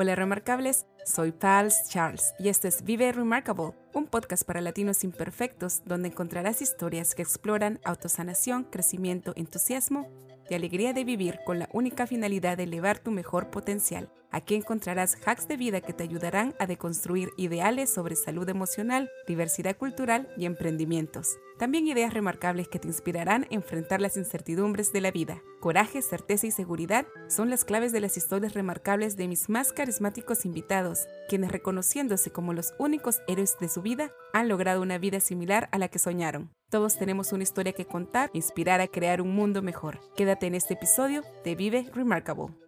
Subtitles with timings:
[0.00, 5.82] Hola remarcables, soy Pals Charles y este es Vive Remarkable, un podcast para latinos imperfectos
[5.86, 10.08] donde encontrarás historias que exploran autosanación, crecimiento, entusiasmo
[10.48, 14.08] y alegría de vivir con la única finalidad de elevar tu mejor potencial.
[14.30, 19.76] Aquí encontrarás hacks de vida que te ayudarán a deconstruir ideales sobre salud emocional, diversidad
[19.76, 21.38] cultural y emprendimientos.
[21.58, 25.42] También ideas remarcables que te inspirarán a enfrentar las incertidumbres de la vida.
[25.60, 30.44] Coraje, certeza y seguridad son las claves de las historias remarcables de mis más carismáticos
[30.44, 35.68] invitados, quienes reconociéndose como los únicos héroes de su vida, han logrado una vida similar
[35.72, 36.50] a la que soñaron.
[36.70, 40.00] Todos tenemos una historia que contar, inspirar a crear un mundo mejor.
[40.14, 42.67] Quédate en este episodio de Vive Remarkable.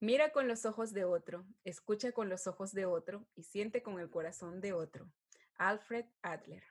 [0.00, 3.98] Mira con los ojos de otro, escucha con los ojos de otro y siente con
[3.98, 5.10] el corazón de otro.
[5.56, 6.62] Alfred Adler.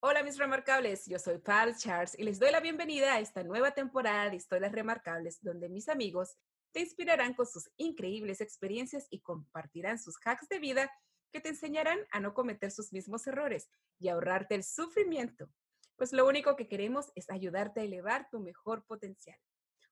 [0.00, 3.70] Hola mis remarcables, yo soy Pal Charles y les doy la bienvenida a esta nueva
[3.70, 6.36] temporada de historias remarcables donde mis amigos
[6.72, 10.90] te inspirarán con sus increíbles experiencias y compartirán sus hacks de vida
[11.30, 15.48] que te enseñarán a no cometer sus mismos errores y ahorrarte el sufrimiento.
[15.94, 19.38] Pues lo único que queremos es ayudarte a elevar tu mejor potencial.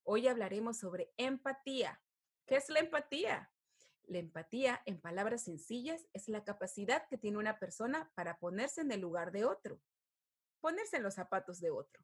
[0.02, 2.00] Hoy hablaremos sobre empatía.
[2.46, 3.50] ¿Qué es la empatía?
[4.04, 8.92] La empatía, en palabras sencillas, es la capacidad que tiene una persona para ponerse en
[8.92, 9.80] el lugar de otro
[10.66, 12.02] ponerse en los zapatos de otro.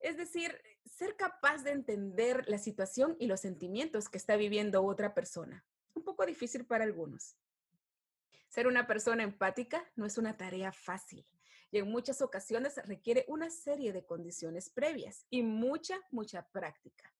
[0.00, 5.14] Es decir, ser capaz de entender la situación y los sentimientos que está viviendo otra
[5.14, 5.64] persona.
[5.94, 7.36] Un poco difícil para algunos.
[8.48, 11.24] Ser una persona empática no es una tarea fácil
[11.70, 17.12] y en muchas ocasiones requiere una serie de condiciones previas y mucha, mucha práctica.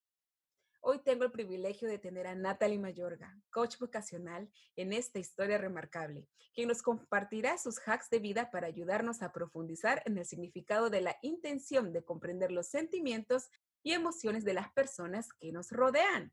[0.83, 6.27] Hoy tengo el privilegio de tener a Natalie Mayorga, coach vocacional, en esta historia remarcable,
[6.55, 11.03] quien nos compartirá sus hacks de vida para ayudarnos a profundizar en el significado de
[11.03, 13.51] la intención de comprender los sentimientos
[13.83, 16.33] y emociones de las personas que nos rodean.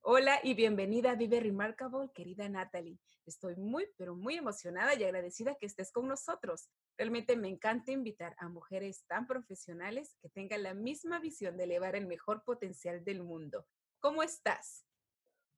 [0.00, 2.98] Hola y bienvenida a Vive Remarkable, querida Natalie.
[3.26, 6.70] Estoy muy, pero muy emocionada y agradecida que estés con nosotros.
[7.00, 11.96] Realmente me encanta invitar a mujeres tan profesionales que tengan la misma visión de elevar
[11.96, 13.66] el mejor potencial del mundo.
[14.00, 14.84] ¿Cómo estás?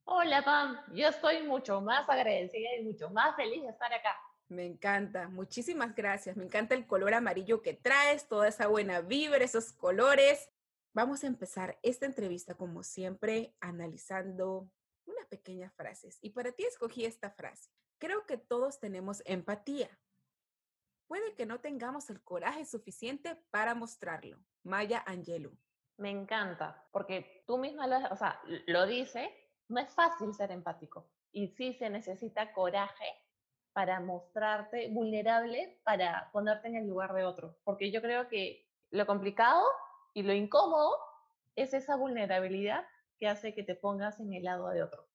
[0.04, 0.78] Hola, Pam.
[0.94, 4.16] Yo estoy mucho más agradecida y mucho más feliz de estar acá.
[4.46, 5.28] Me encanta.
[5.30, 6.36] Muchísimas gracias.
[6.36, 10.48] Me encanta el color amarillo que traes, toda esa buena vibra, esos colores.
[10.94, 14.70] Vamos a empezar esta entrevista, como siempre, analizando
[15.06, 16.18] unas pequeñas frases.
[16.20, 17.68] Y para ti escogí esta frase.
[17.98, 19.90] Creo que todos tenemos empatía.
[21.12, 24.38] Puede que no tengamos el coraje suficiente para mostrarlo.
[24.62, 25.52] Maya Angelou.
[25.98, 29.30] Me encanta, porque tú misma lo, o sea, lo dice,
[29.68, 31.06] no es fácil ser empático.
[31.30, 33.04] Y sí se necesita coraje
[33.74, 37.58] para mostrarte vulnerable, para ponerte en el lugar de otro.
[37.62, 39.62] Porque yo creo que lo complicado
[40.14, 40.96] y lo incómodo
[41.56, 42.86] es esa vulnerabilidad
[43.18, 45.06] que hace que te pongas en el lado de otro.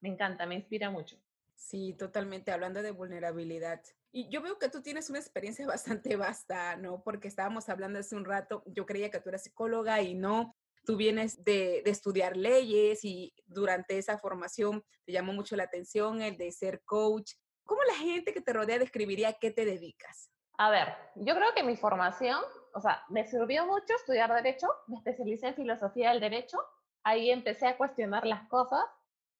[0.00, 1.18] me encanta, me inspira mucho.
[1.54, 3.82] Sí, totalmente, hablando de vulnerabilidad.
[4.12, 5.66] Y yo veo que tú tienes una experiencia
[6.02, 7.02] bastante vasta, ¿no?
[7.02, 10.96] Porque estábamos hablando hace un rato, yo creía que tú eras psicóloga y no, tú
[10.96, 16.52] vienes de, estudiar leyes y durante esa formación te llamó mucho la atención el de
[16.52, 17.32] ser coach.
[17.64, 20.30] ¿Cómo la gente que te rodea describiría a qué te dedicas?
[20.58, 22.42] A ver, yo creo que mi formación
[22.74, 26.58] o sea, me sirvió mucho estudiar derecho, me especialicé en filosofía del derecho,
[27.02, 28.84] ahí empecé a cuestionar las cosas,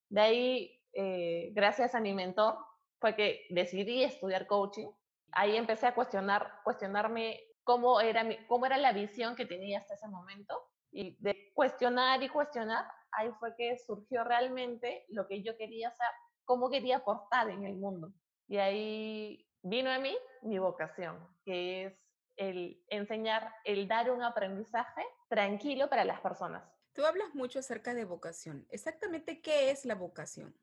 [0.09, 2.57] de ahí, eh, gracias a mi mentor,
[3.03, 4.89] fue que decidí estudiar coaching,
[5.33, 9.95] ahí empecé a cuestionar, cuestionarme cómo era, mi, cómo era la visión que tenía hasta
[9.95, 10.55] ese momento,
[10.93, 16.07] y de cuestionar y cuestionar, ahí fue que surgió realmente lo que yo quería hacer,
[16.45, 18.13] cómo quería aportar en el mundo.
[18.47, 21.95] Y ahí vino a mí mi vocación, que es
[22.37, 26.63] el enseñar, el dar un aprendizaje tranquilo para las personas.
[26.93, 28.67] Tú hablas mucho acerca de vocación.
[28.71, 30.55] Exactamente, ¿qué es la vocación?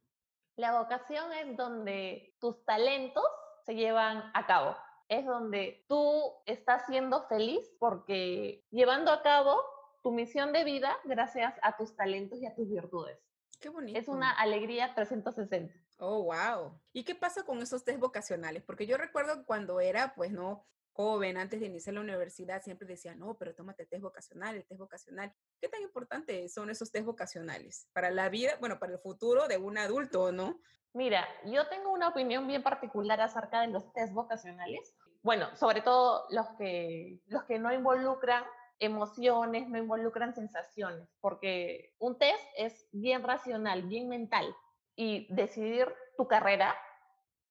[0.60, 3.24] La vocación es donde tus talentos
[3.66, 4.76] se llevan a cabo.
[5.08, 9.58] Es donde tú estás siendo feliz porque llevando a cabo
[10.04, 13.18] tu misión de vida gracias a tus talentos y a tus virtudes.
[13.62, 13.98] Qué bonito.
[13.98, 15.74] Es una alegría 360.
[16.00, 16.78] Oh, wow.
[16.92, 18.62] ¿Y qué pasa con esos test vocacionales?
[18.62, 20.66] Porque yo recuerdo cuando era, pues no,
[21.00, 24.82] joven, antes de iniciar la universidad, siempre decía, no, pero tómate test vocacional, el test
[24.82, 25.34] vocacional.
[25.62, 29.58] ¿Qué tan importantes son esos test vocacionales para la vida, bueno, para el futuro de
[29.58, 30.60] un adulto, no?
[30.92, 34.94] Mira, yo tengo una opinión bien particular acerca de los test vocacionales.
[35.24, 38.44] Bueno, sobre todo los que, los que no involucran
[38.80, 44.54] emociones, no involucran sensaciones, porque un test es bien racional, bien mental,
[44.98, 45.88] y decidir
[46.18, 46.76] tu carrera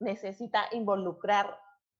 [0.00, 1.58] necesita involucrar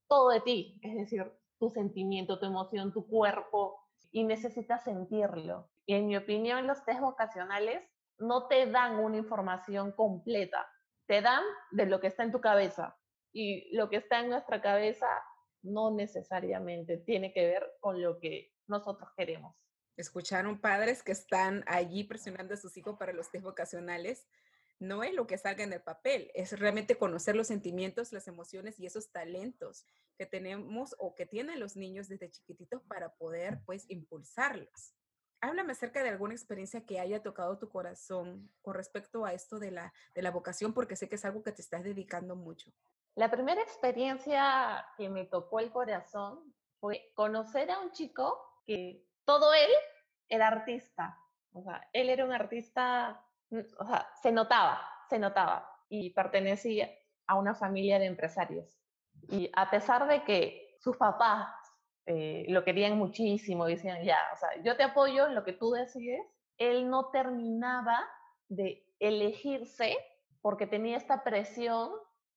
[0.08, 3.78] todo de ti, es decir, tu sentimiento, tu emoción, tu cuerpo,
[4.10, 5.68] y necesitas sentirlo.
[5.86, 7.82] Y en mi opinión, los test vocacionales
[8.18, 10.66] no te dan una información completa,
[11.06, 12.98] te dan de lo que está en tu cabeza
[13.32, 15.06] y lo que está en nuestra cabeza
[15.62, 19.54] no necesariamente tiene que ver con lo que nosotros queremos.
[19.96, 24.26] Escucharon padres que están allí presionando a sus hijos para los test vocacionales.
[24.78, 28.78] No es lo que salga en el papel, es realmente conocer los sentimientos, las emociones
[28.78, 29.84] y esos talentos
[30.16, 34.94] que tenemos o que tienen los niños desde chiquititos para poder pues impulsarlos.
[35.40, 39.70] Háblame acerca de alguna experiencia que haya tocado tu corazón con respecto a esto de
[39.70, 42.72] la, de la vocación, porque sé que es algo que te estás dedicando mucho.
[43.14, 49.52] La primera experiencia que me tocó el corazón fue conocer a un chico que todo
[49.54, 49.70] él
[50.28, 51.18] era artista.
[51.52, 53.24] O sea, él era un artista,
[54.22, 56.90] se notaba, se notaba y pertenecía
[57.26, 58.78] a una familia de empresarios.
[59.28, 61.48] Y a pesar de que sus papás
[62.06, 65.72] eh, lo querían muchísimo, decían, ya, o sea, yo te apoyo en lo que tú
[65.72, 66.20] decides,
[66.56, 68.08] él no terminaba
[68.48, 69.96] de elegirse
[70.40, 71.90] porque tenía esta presión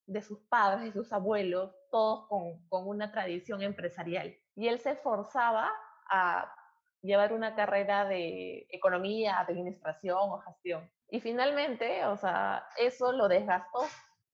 [0.08, 4.36] de sus padres y sus abuelos, todos con, con una tradición empresarial.
[4.56, 5.72] Y él se esforzaba
[6.10, 6.54] a
[7.02, 10.90] llevar una carrera de economía, administración o gestión.
[11.14, 13.82] Y finalmente, o sea, eso lo desgastó,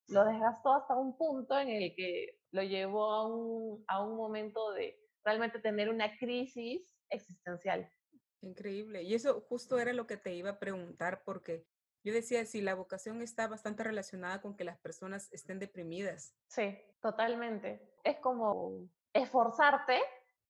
[0.09, 4.71] lo desgastó hasta un punto en el que lo llevó a un, a un momento
[4.74, 4.95] de
[5.25, 7.91] realmente tener una crisis existencial.
[8.41, 9.01] Increíble.
[9.01, 11.65] Y eso justo era lo que te iba a preguntar, porque
[12.03, 16.35] yo decía, si la vocación está bastante relacionada con que las personas estén deprimidas.
[16.47, 17.91] Sí, totalmente.
[18.03, 20.00] Es como esforzarte,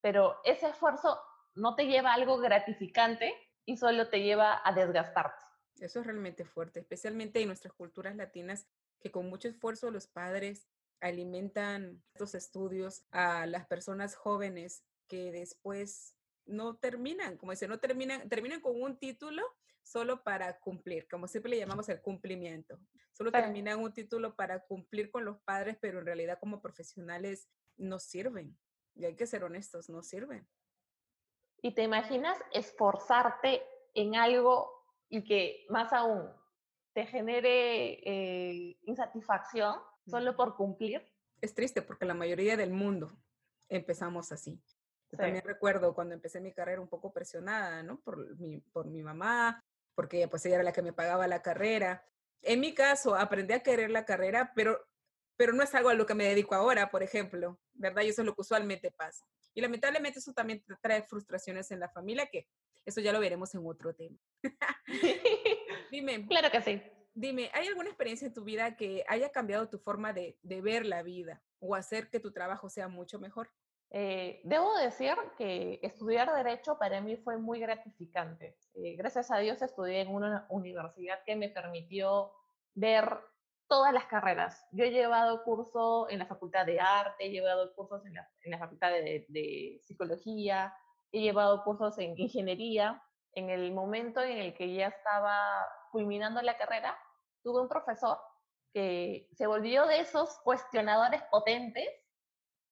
[0.02, 1.18] pero ese esfuerzo
[1.56, 3.34] no te lleva a algo gratificante
[3.66, 5.47] y solo te lleva a desgastarte.
[5.82, 8.68] Eso es realmente fuerte, especialmente en nuestras culturas latinas,
[9.00, 10.68] que con mucho esfuerzo los padres
[11.00, 16.16] alimentan estos estudios a las personas jóvenes que después
[16.46, 19.44] no terminan, como dice, no terminan, terminan con un título
[19.84, 22.80] solo para cumplir, como siempre le llamamos el cumplimiento.
[23.14, 28.00] Solo terminan un título para cumplir con los padres, pero en realidad como profesionales no
[28.00, 28.58] sirven.
[28.94, 30.48] Y hay que ser honestos, no sirven.
[31.62, 33.64] ¿Y te imaginas esforzarte
[33.96, 34.77] en algo
[35.10, 36.30] y que más aún
[36.94, 39.76] te genere eh, insatisfacción
[40.06, 41.06] solo por cumplir?
[41.42, 43.12] Es triste porque la mayoría del mundo
[43.70, 44.62] empezamos así.
[45.16, 48.00] también recuerdo cuando empecé mi carrera un poco presionada, ¿no?
[48.02, 49.64] Por mi, por mi mamá,
[49.96, 52.04] porque pues ella era la que me pagaba la carrera.
[52.42, 54.80] En mi caso, aprendí a querer la carrera, pero,
[55.36, 58.04] pero no es algo a lo que me dedico ahora, por ejemplo, ¿verdad?
[58.04, 59.26] Y eso es lo que usualmente pasa.
[59.54, 62.48] Y lamentablemente eso también trae frustraciones en la familia, que
[62.88, 64.18] eso ya lo veremos en otro tema.
[65.92, 66.26] dime.
[66.28, 66.82] Claro que sí.
[67.14, 70.86] Dime, ¿hay alguna experiencia en tu vida que haya cambiado tu forma de, de ver
[70.86, 73.50] la vida o hacer que tu trabajo sea mucho mejor?
[73.90, 78.58] Eh, debo decir que estudiar derecho para mí fue muy gratificante.
[78.74, 82.32] Eh, gracias a Dios estudié en una universidad que me permitió
[82.74, 83.18] ver
[83.68, 84.66] todas las carreras.
[84.72, 88.52] Yo he llevado cursos en la Facultad de Arte, he llevado cursos en la, en
[88.52, 90.74] la Facultad de, de, Psicología,
[91.18, 93.02] he llevado cursos en Ingeniería.
[93.34, 96.98] En el momento en el que ya estaba culminando la carrera,
[97.44, 98.18] tuve un profesor
[98.74, 101.88] que se volvió de esos cuestionadores potentes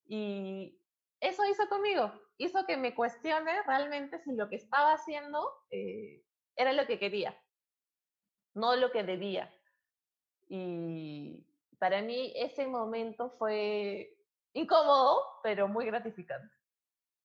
[0.07, 0.79] y
[1.19, 6.23] eso hizo conmigo, hizo que me cuestione realmente si lo que estaba haciendo eh,
[6.55, 7.39] era lo que quería,
[8.53, 9.53] no lo que debía.
[10.47, 11.47] Y
[11.79, 14.15] para mí ese momento fue
[14.53, 16.54] incómodo, pero muy gratificante.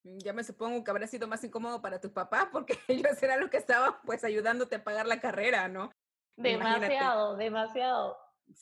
[0.05, 3.41] Mm, ya me supongo que habrá sido más incómodo para tus papás porque ellos eran
[3.41, 5.91] los que estaban pues ayudándote a pagar la carrera, ¿no?
[6.37, 8.17] Demasiado, demasiado,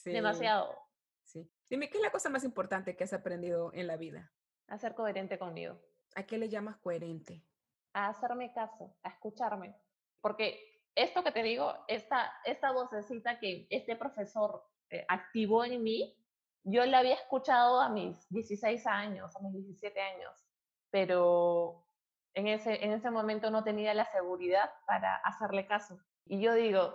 [0.05, 0.75] demasiado.
[1.23, 1.49] Sí.
[1.71, 4.33] Dime, ¿qué es la cosa más importante que has aprendido en la vida?
[4.67, 5.81] A ser coherente conmigo.
[6.17, 7.45] ¿A qué le llamas coherente?
[7.93, 9.77] A hacerme caso, a escucharme.
[10.21, 16.17] Porque esto que te digo, esta, esta vocecita que este profesor eh, activó en mí,
[16.65, 20.48] yo la había escuchado a mis 16 años, a mis 17 años,
[20.91, 21.87] pero
[22.35, 25.99] en ese, en ese momento no tenía la seguridad para hacerle caso.
[26.27, 26.95] Y yo digo,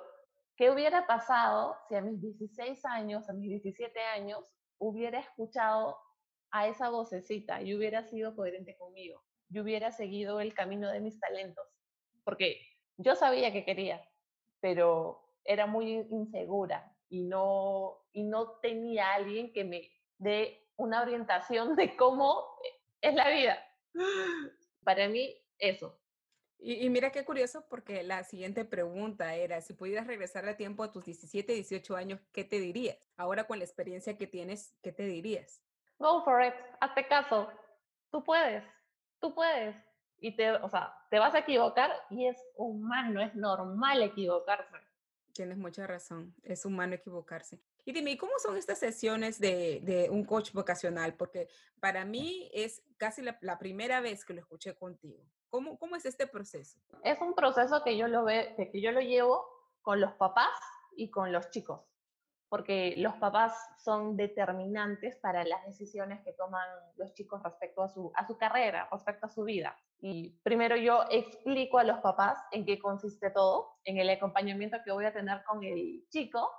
[0.55, 4.43] ¿qué hubiera pasado si a mis 16 años, a mis 17 años,
[4.77, 5.97] hubiera escuchado
[6.51, 11.19] a esa vocecita y hubiera sido coherente conmigo, yo hubiera seguido el camino de mis
[11.19, 11.65] talentos,
[12.23, 12.61] porque
[12.97, 14.01] yo sabía que quería,
[14.59, 21.75] pero era muy insegura y no, y no tenía alguien que me dé una orientación
[21.75, 22.43] de cómo
[23.01, 23.57] es la vida.
[24.83, 25.99] Para mí, eso.
[26.59, 30.83] Y, y, mira qué curioso, porque la siguiente pregunta era, si pudieras regresar a tiempo
[30.83, 32.97] a tus 17, 18 años, ¿qué te dirías?
[33.17, 35.61] Ahora con la experiencia que tienes, ¿qué te dirías?
[36.03, 37.49] go for it, hazte caso,
[38.11, 38.63] tú puedes,
[39.19, 39.75] tú puedes.
[40.19, 44.77] Y te, o sea, te vas a equivocar y es humano, es normal equivocarse.
[45.33, 47.59] Tienes mucha razón, es humano equivocarse.
[47.85, 51.15] Y dime, ¿cómo son estas sesiones de, de un coach vocacional?
[51.15, 51.49] Porque
[51.79, 55.23] para mí es casi la, la, primera vez que lo escuché contigo.
[55.49, 56.79] ¿Cómo, ¿Cómo es este proceso?
[57.03, 59.45] Es un proceso que yo lo, ve, que yo lo llevo
[59.81, 60.49] con los papás
[60.95, 61.81] y con los chicos,
[62.47, 68.11] porque los papás son determinantes para las decisiones que toman los chicos respecto a su,
[68.15, 69.77] a su carrera, respecto a su vida.
[69.99, 74.91] Y primero yo explico a los papás en qué consiste todo, en el acompañamiento que
[74.91, 76.49] voy a tener con el chico,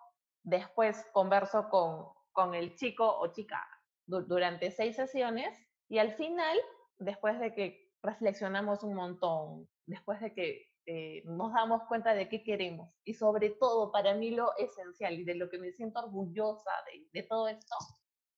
[0.45, 3.67] después converso con, con el chico o chica
[4.07, 5.59] durante seis sesiones
[5.89, 6.59] y al final,
[6.99, 12.43] después de que reflexionamos un montón, después de que eh, nos damos cuenta de qué
[12.43, 12.95] queremos.
[13.05, 17.09] Y sobre todo, para mí lo esencial y de lo que me siento orgullosa de,
[17.13, 17.75] de todo esto,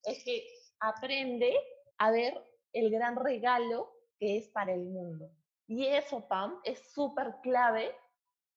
[0.05, 0.47] es que
[0.79, 1.57] aprende
[1.99, 2.41] a ver
[2.73, 5.31] el gran regalo que es para el mundo.
[5.67, 7.93] Y eso, Pam, es súper clave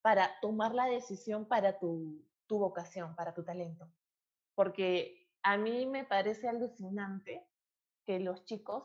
[0.01, 3.89] para tomar la decisión para tu, tu vocación, para tu talento.
[4.55, 7.47] Porque a mí me parece alucinante
[8.05, 8.83] que los chicos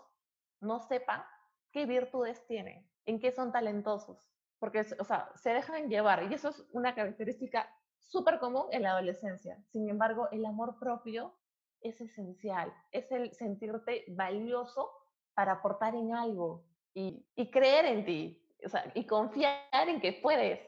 [0.61, 1.25] no sepan
[1.73, 4.31] qué virtudes tienen, en qué son talentosos
[4.65, 8.93] porque, o sea, se dejan llevar y eso es una característica súper común en la
[8.93, 9.63] adolescencia.
[9.67, 11.35] Sin embargo, el amor propio
[11.83, 14.91] es esencial, es el sentirte valioso
[15.35, 20.15] para aportar en algo y, y creer en ti, o sea, y confiar en que
[20.15, 20.61] puedes,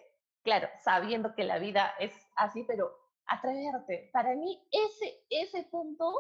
[0.43, 2.91] claro, sabiendo que la vida es así, pero
[3.27, 4.11] atreverte.
[4.13, 6.15] Para mí, ese, ese punto,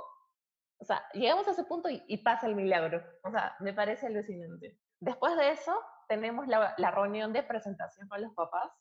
[0.79, 4.07] o sea, llegamos a ese punto y, y pasa el milagro, o sea, me parece
[4.07, 4.79] alucinante.
[5.01, 5.73] Después de eso,
[6.09, 8.73] tenemos la, la reunión de presentación con los papás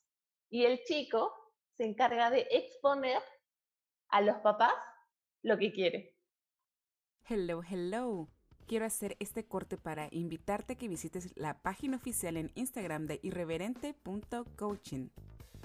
[0.50, 1.32] y el chico
[1.76, 3.22] se encarga de exponer
[4.08, 4.74] a los papás
[5.42, 6.16] lo que quiere.
[7.28, 8.28] Hello, hello.
[8.66, 13.20] Quiero hacer este corte para invitarte a que visites la página oficial en Instagram de
[13.22, 15.10] irreverente.coaching,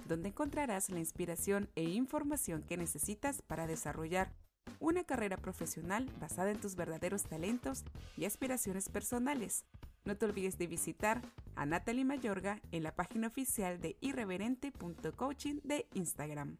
[0.07, 4.31] donde encontrarás la inspiración e información que necesitas para desarrollar
[4.79, 7.83] una carrera profesional basada en tus verdaderos talentos
[8.17, 9.65] y aspiraciones personales
[10.03, 11.21] no te olvides de visitar
[11.55, 16.57] a Natalie Mayorga en la página oficial de irreverente.coaching de Instagram.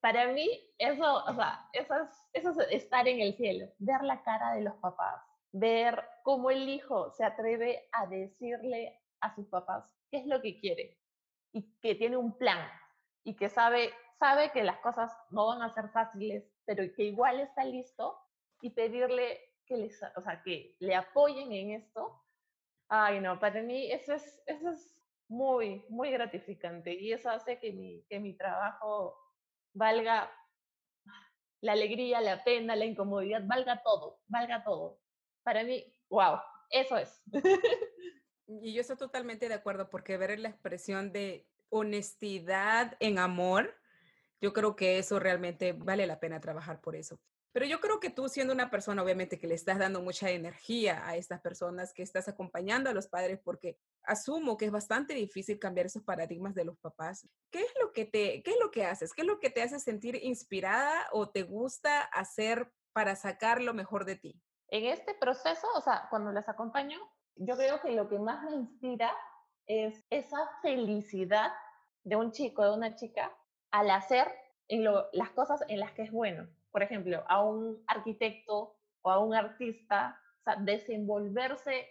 [0.00, 1.86] Para mí, eso, o sea, es,
[2.32, 6.68] eso es estar en el cielo, ver la cara de los papás, ver cómo el
[6.68, 10.98] hijo se atreve a decirle a sus papás qué es lo que quiere
[11.54, 12.68] y que tiene un plan
[13.22, 17.40] y que sabe, sabe que las cosas no van a ser fáciles, pero que igual
[17.40, 18.18] está listo
[18.60, 22.22] y pedirle que les, o sea, que le apoyen en esto,
[22.88, 27.72] ay no, para mí eso es, eso es muy, muy gratificante y eso hace que
[27.72, 29.16] mi, que mi trabajo
[29.72, 30.30] valga
[31.60, 35.00] la alegría, la pena, la incomodidad, valga todo, valga todo.
[35.44, 37.22] Para mí, wow, eso es.
[38.46, 43.74] Y yo estoy totalmente de acuerdo porque ver la expresión de honestidad en amor,
[44.40, 47.18] yo creo que eso realmente vale la pena trabajar por eso.
[47.54, 51.06] Pero yo creo que tú siendo una persona, obviamente, que le estás dando mucha energía
[51.06, 55.60] a estas personas, que estás acompañando a los padres, porque asumo que es bastante difícil
[55.60, 57.28] cambiar esos paradigmas de los papás.
[57.52, 59.12] ¿Qué es lo que te, qué es lo que haces?
[59.14, 63.72] ¿Qué es lo que te hace sentir inspirada o te gusta hacer para sacar lo
[63.72, 64.42] mejor de ti?
[64.66, 66.98] En este proceso, o sea, cuando les acompaño,
[67.36, 69.12] yo creo que lo que más me inspira
[69.66, 71.52] es esa felicidad
[72.04, 73.34] de un chico, de una chica,
[73.70, 74.30] al hacer
[75.12, 76.48] las cosas en las que es bueno.
[76.70, 81.88] Por ejemplo, a un arquitecto o a un artista, o sea, desenvolverse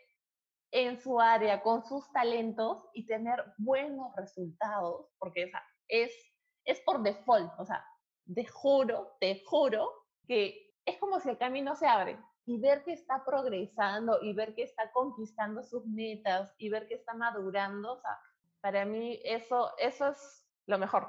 [0.72, 6.12] en su área con sus talentos y tener buenos resultados, porque esa es,
[6.66, 7.86] es por default, o sea,
[8.34, 9.92] te juro, te juro
[10.28, 14.54] que es como si el camino se abre y ver que está progresando y ver
[14.54, 18.20] que está conquistando sus metas y ver que está madurando, o sea,
[18.62, 21.08] para mí eso, eso es lo mejor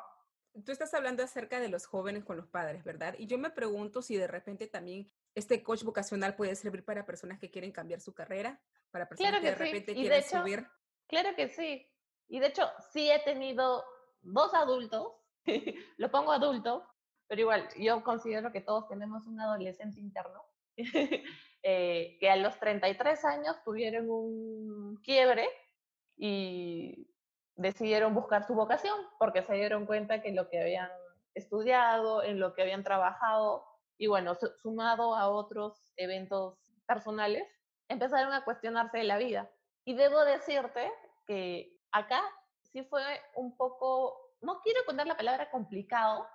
[0.63, 3.15] tú estás hablando acerca de los jóvenes con los padres, ¿verdad?
[3.19, 7.41] Y yo me pregunto si de repente también este coach vocacional puede servir para personas
[7.41, 8.61] que quieren cambiar su carrera,
[8.91, 10.67] para personas que, de repente quieren subir.
[11.09, 11.91] Claro que sí.
[12.29, 13.85] Y de hecho, sí he tenido
[14.23, 15.13] dos adultos,
[15.97, 16.89] lo pongo adulto,
[17.27, 20.45] pero igual, yo considero que todos tenemos un adolescente interno,
[21.63, 25.49] eh, que a los 33 años tuvieron un quiebre
[26.17, 27.09] y
[27.57, 30.91] decidieron buscar su vocación porque se dieron cuenta que lo que habían
[31.35, 33.65] estudiado, en lo que habían trabajado
[33.99, 37.49] y bueno, sumado a otros eventos personales,
[37.89, 39.51] empezaron a cuestionarse de la vida.
[39.85, 40.91] Y debo decirte
[41.27, 42.23] que acá
[42.63, 43.03] sí fue
[43.37, 46.27] un poco, no quiero poner la palabra complicado,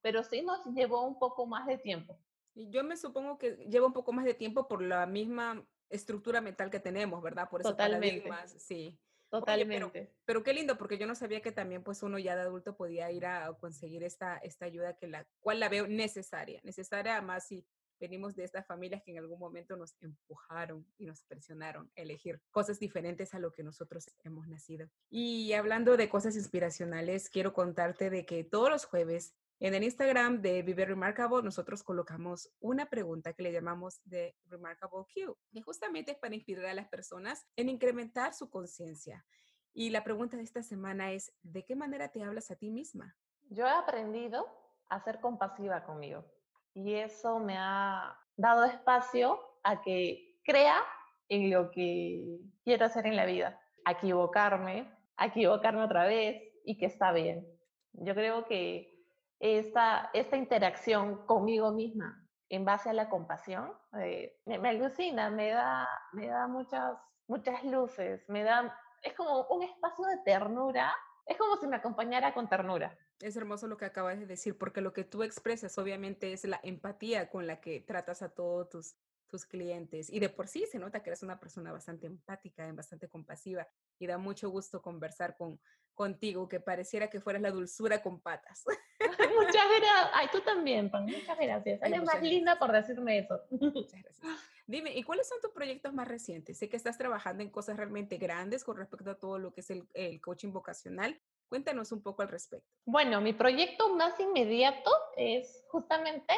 [0.00, 2.16] pero sí nos llevó un poco más de tiempo.
[2.54, 6.70] Yo me supongo que lleva un poco más de tiempo por la misma estructura mental
[6.70, 7.48] que tenemos, ¿verdad?
[7.48, 8.28] Por esos Totalmente.
[8.28, 8.98] paradigmas, sí.
[9.30, 10.10] Totalmente.
[10.24, 13.10] pero, qué lindo, porque yo no sabía que también pues uno ya de adulto podía
[13.10, 17.66] ir a, conseguir esta, esta ayuda que la cual la veo necesaria, necesaria más si
[18.00, 22.40] venimos de estas familias que en algún momento nos empujaron y nos presionaron a elegir
[22.50, 24.88] cosas diferentes a lo que nosotros hemos nacido.
[25.10, 30.40] Y hablando de cosas inspiracionales, quiero contarte de que todos los jueves en el Instagram
[30.40, 36.12] de Vive Remarkable nosotros colocamos una pregunta que le llamamos de Remarkable Q, que justamente
[36.12, 39.26] es para inspirar a las personas en incrementar su conciencia.
[39.74, 43.16] Y la pregunta de esta semana es, ¿de qué manera te hablas a ti misma?
[43.50, 44.46] Yo he aprendido
[44.90, 46.24] a ser compasiva conmigo
[46.72, 50.80] y eso me ha dado espacio a que crea
[51.28, 56.78] en lo que quiero hacer en la vida, a equivocarme, a equivocarme otra vez y
[56.78, 57.44] que está bien.
[57.92, 58.97] Yo creo que
[59.40, 65.88] esta, esta interacción conmigo misma en base a la compasión eh, me, alucina, me da,
[66.12, 70.92] me da muchas, muchas luces, me da, es como un espacio de ternura,
[71.26, 72.96] es como si me acompañara con ternura.
[73.20, 76.60] Es hermoso lo que acabas de decir, porque lo que tú expresas obviamente es la
[76.62, 80.08] empatía con la que tratas a todos tus, tus clientes.
[80.08, 83.68] Y de por sí se nota que eres una persona bastante empática, bastante compasiva
[83.98, 85.60] y da mucho gusto conversar con,
[85.98, 88.64] contigo, que pareciera que fueras la dulzura con patas.
[89.36, 90.10] Muchas gracias.
[90.14, 91.04] Ay, tú también, Pan.
[91.04, 91.82] Muchas gracias.
[91.82, 93.40] Eres más linda por decirme eso.
[93.50, 94.26] Muchas gracias.
[94.66, 96.56] Dime, ¿y cuáles son tus proyectos más recientes?
[96.56, 99.70] Sé que estás trabajando en cosas realmente grandes con respecto a todo lo que es
[99.70, 101.20] el, el coaching vocacional.
[101.48, 102.70] Cuéntanos un poco al respecto.
[102.84, 106.34] Bueno, mi proyecto más inmediato es justamente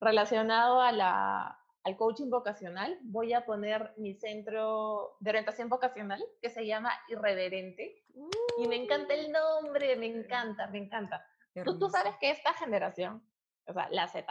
[0.00, 2.98] relacionado a la, al coaching vocacional.
[3.02, 8.04] Voy a poner mi centro de orientación vocacional que se llama Irreverente.
[8.58, 11.24] Y me encanta el nombre, me encanta, me encanta.
[11.64, 13.26] Tú, tú sabes que esta generación,
[13.66, 14.26] o sea, la Z,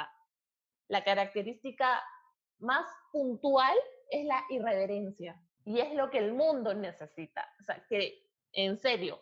[0.87, 2.03] la característica
[2.59, 3.75] más puntual
[4.09, 5.41] es la irreverencia.
[5.65, 7.47] Y es lo que el mundo necesita.
[7.59, 9.19] O sea, que en serio,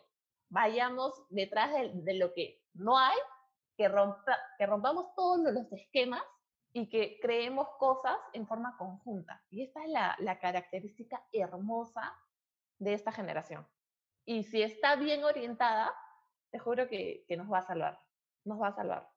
[0.48, 3.16] vayamos detrás de, lo que no hay,
[3.76, 6.22] que, rompa, que rompamos todos los esquemas
[6.72, 9.42] y que creemos cosas en forma conjunta.
[9.50, 12.14] Y esta es la, la característica hermosa
[12.78, 13.66] de esta generación.
[14.24, 15.94] Y si está bien orientada,
[16.50, 18.00] te juro que, que nos va a salvar,
[18.44, 19.08] nos va a salvar.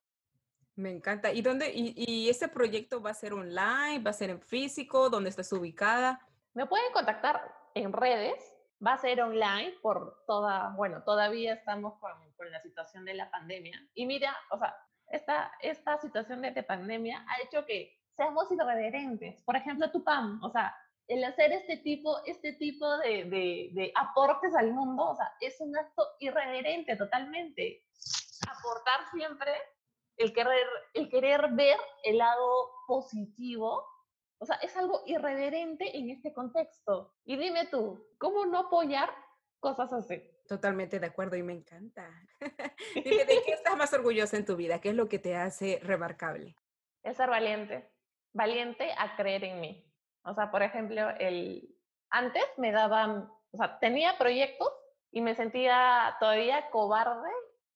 [0.76, 1.32] Me encanta.
[1.32, 5.10] ¿Y dónde y, y, ese proyecto va a ser online, va a ser en físico?
[5.10, 6.20] ¿Dónde estás ubicada?
[6.54, 7.42] Me pueden contactar
[7.74, 13.06] en redes va a ser online por toda, bueno, todavía estamos con, con, la situación
[13.06, 13.82] de la pandemia.
[13.94, 14.76] Y mira, o sea,
[15.08, 19.42] esta, esta situación de, de pandemia ha hecho que seamos irreverentes.
[19.44, 20.76] Por ejemplo, tu PAM, o sea,
[21.08, 25.60] el hacer este tipo, este tipo de, de, de, aportes al mundo, o sea, es
[25.62, 27.86] un acto irreverente totalmente.
[28.50, 29.52] Aportar siempre,
[30.18, 33.86] el querer, el querer ver el lado positivo
[34.40, 37.14] o sea, es algo irreverente en este contexto.
[37.26, 39.10] Y dime tú, ¿cómo no apoyar
[39.60, 40.22] cosas así?
[40.48, 42.08] Totalmente de acuerdo y me encanta.
[42.96, 44.80] dime, ¿de qué estás más orgullosa en tu vida?
[44.80, 46.56] ¿Qué es lo que te hace remarcable?
[47.04, 47.90] El ser valiente.
[48.34, 49.87] Valiente a creer en mí.
[50.28, 51.74] O sea, por ejemplo, el...
[52.10, 54.72] antes me daban, o sea, tenía proyectos
[55.12, 57.30] y me sentía todavía cobarde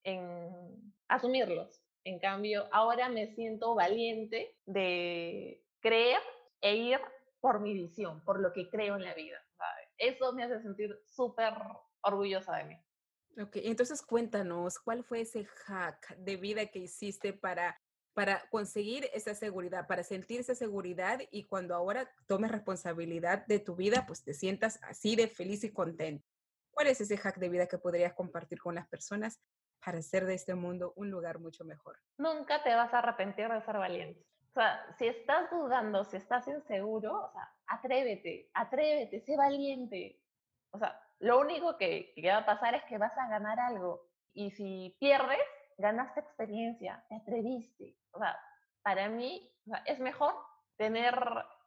[0.04, 1.82] en asumirlos.
[2.04, 6.22] En cambio, ahora me siento valiente de creer
[6.62, 7.00] e ir
[7.40, 9.38] por mi visión, por lo que creo en la vida.
[9.98, 11.54] Eso me hace sentir súper
[12.02, 12.76] orgullosa de mí.
[13.42, 17.80] Ok, entonces cuéntanos, ¿cuál fue ese hack de vida que hiciste para,
[18.14, 23.76] para conseguir esa seguridad, para sentir esa seguridad y cuando ahora tomes responsabilidad de tu
[23.76, 26.26] vida, pues te sientas así de feliz y contento?
[26.72, 29.42] ¿Cuál es ese hack de vida que podrías compartir con las personas
[29.84, 31.98] para hacer de este mundo un lugar mucho mejor?
[32.18, 34.26] Nunca te vas a arrepentir de ser valiente.
[34.52, 40.20] O sea, si estás dudando, si estás inseguro, o sea, atrévete, atrévete, sé valiente.
[40.72, 44.10] O sea, lo único que, que va a pasar es que vas a ganar algo.
[44.34, 45.40] Y si pierdes,
[45.82, 47.98] ganaste experiencia, te atreviste.
[48.12, 48.38] O sea,
[48.84, 50.34] para mí o sea, es mejor
[50.78, 51.16] tener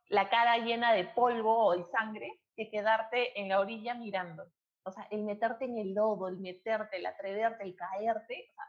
[0.09, 4.45] la cara llena de polvo y sangre que quedarte en la orilla mirando.
[4.85, 8.65] O sea, el meterte en el lodo, el meterte, el atreverte, el caerte, o sea,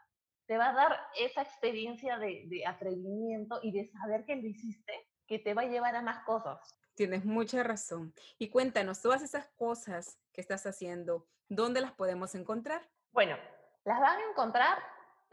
[0.47, 4.93] te va a dar esa experiencia de, de, atrevimiento y de saber que lo hiciste,
[5.27, 6.59] que te va a llevar a más cosas.
[6.93, 8.13] Tienes mucha razón.
[8.37, 12.87] Y cuéntanos, todas esas cosas que estás haciendo, ¿dónde las podemos encontrar?
[13.11, 13.35] Bueno,
[13.83, 14.77] las van a encontrar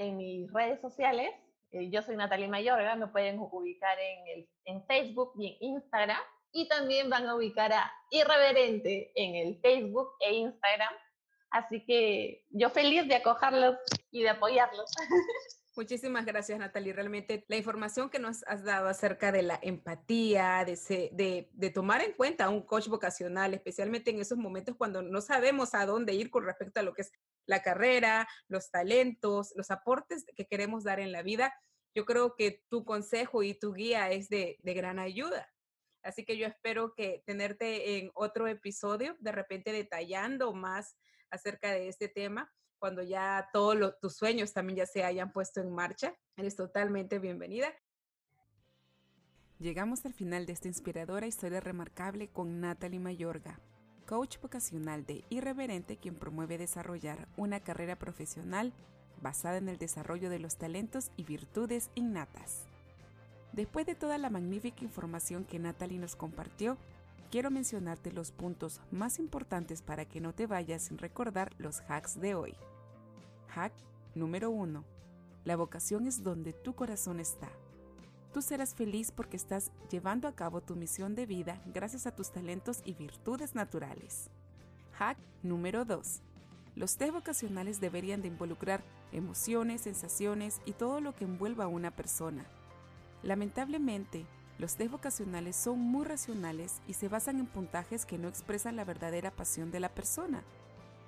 [0.03, 1.31] en mis redes sociales.
[1.71, 6.21] Eh, yo soy Natalie Mayorga, me pueden ubicar en, el, en Facebook y en Instagram.
[6.53, 10.93] Y también van a ubicar a Irreverente en el Facebook e Instagram
[11.53, 13.77] Así que yo feliz de acogerlos
[14.11, 14.91] y de apoyarlos.
[15.77, 16.93] Muchísimas gracias, Natalie.
[16.93, 22.13] Realmente la información que nos has dado acerca de la empatía, de, de, tomar en
[22.13, 26.31] cuenta a un coach vocacional, especialmente en esos momentos cuando no sabemos a dónde ir
[26.31, 27.13] con respecto a lo que es
[27.47, 31.53] la carrera, los talentos, los aportes que queremos dar en la vida,
[31.95, 35.49] yo creo que tu consejo y tu guía es de, gran ayuda.
[36.03, 40.97] Así que yo espero que tenerte en otro episodio, de repente detallando más
[41.31, 45.71] acerca de este tema cuando ya todos tus sueños también ya se hayan puesto en
[45.73, 46.17] marcha.
[46.37, 47.73] Eres totalmente bienvenida.
[49.61, 53.61] Llegamos al final de esta inspiradora historia remarcable con Natalie Mayorga,
[54.13, 58.75] coach vocacional de Irreverente, quien promueve desarrollar una carrera profesional
[59.23, 62.67] basada en el desarrollo de los talentos y virtudes innatas.
[63.55, 66.77] Después de toda la magnífica información que Natalie nos compartió,
[67.31, 72.21] quiero mencionarte los puntos más importantes para que no te vayas sin recordar los hacks
[72.21, 72.55] de hoy.
[73.49, 73.73] Hack
[74.15, 74.85] número 1.
[75.47, 77.49] La vocación es donde tu corazón está.
[78.35, 82.33] Tú serás feliz porque estás llevando a cabo tu misión de vida gracias a tus
[82.33, 84.31] talentos y virtudes naturales.
[84.95, 86.23] Hack número 2.
[86.75, 91.91] Los test vocacionales deberían de involucrar emociones, sensaciones y todo lo que envuelva a una
[91.91, 92.47] persona.
[93.23, 94.27] Lamentablemente,
[94.59, 98.85] los test vocacionales son muy racionales y se basan en puntajes que no expresan la
[98.85, 100.43] verdadera pasión de la persona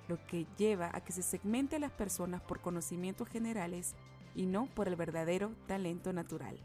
[0.07, 3.95] lo que lleva a que se segmente a las personas por conocimientos generales
[4.35, 6.59] y no por el verdadero talento natural.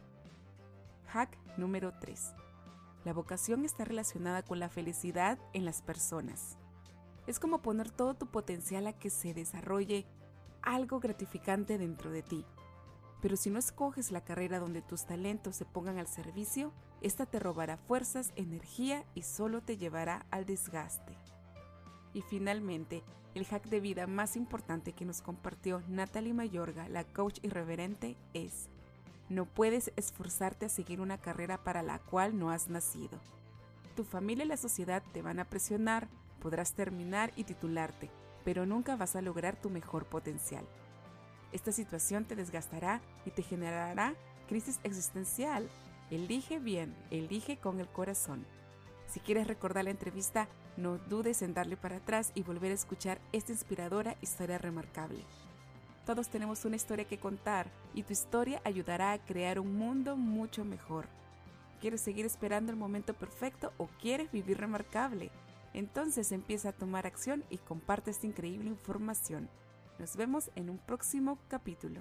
[1.13, 2.35] Hack número 3.
[3.05, 6.57] La vocación está relacionada con la felicidad en las personas.
[7.27, 10.07] Es como poner todo tu potencial a que se desarrolle
[10.63, 12.45] algo gratificante dentro de ti.
[13.21, 17.41] Pero si no escoges la carrera donde tus talentos se pongan al servicio, esta te
[17.41, 21.17] robará fuerzas, energía y solo te llevará al desgaste.
[22.15, 23.03] Y finalmente,
[23.35, 28.69] el hack de vida más importante que nos compartió Natalie Mayorga, la coach irreverente, es,
[29.31, 33.19] no puedes esforzarte a seguir una carrera para la cual no has nacido.
[33.95, 36.09] Tu familia y la sociedad te van a presionar,
[36.41, 38.11] podrás terminar y titularte,
[38.45, 40.67] pero nunca vas a lograr tu mejor potencial.
[41.53, 44.15] Esta situación te desgastará y te generará
[44.49, 45.69] crisis existencial.
[46.11, 48.45] Elige bien, elige con el corazón.
[49.07, 53.21] Si quieres recordar la entrevista, no dudes en darle para atrás y volver a escuchar
[53.33, 55.25] esta inspiradora historia remarcable.
[56.11, 60.65] Todos tenemos una historia que contar y tu historia ayudará a crear un mundo mucho
[60.65, 61.07] mejor.
[61.81, 65.31] ¿Quieres seguir esperando el momento perfecto o quieres vivir remarcable?
[65.73, 69.49] Entonces empieza a tomar acción y comparte esta increíble información.
[70.01, 72.01] Nos vemos en un próximo capítulo.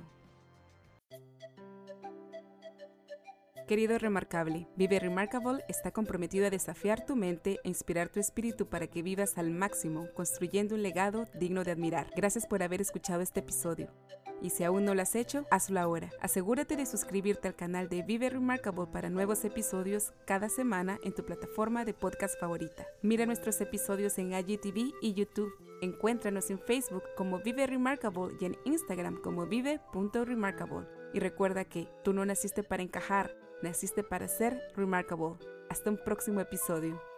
[3.70, 8.88] Querido Remarcable, Vive Remarkable está comprometido a desafiar tu mente e inspirar tu espíritu para
[8.88, 12.12] que vivas al máximo, construyendo un legado digno de admirar.
[12.16, 13.94] Gracias por haber escuchado este episodio.
[14.42, 16.10] Y si aún no lo has hecho, hazlo ahora.
[16.20, 21.24] Asegúrate de suscribirte al canal de Vive Remarkable para nuevos episodios cada semana en tu
[21.24, 22.88] plataforma de podcast favorita.
[23.04, 25.54] Mira nuestros episodios en IGTV y YouTube.
[25.84, 30.88] Encuéntranos en Facebook como Vive Remarkable y en Instagram como vive.remarkable.
[31.14, 35.36] Y recuerda que tú no naciste para encajar, Naciste para ser remarkable.
[35.70, 37.09] Hasta un próximo episodio.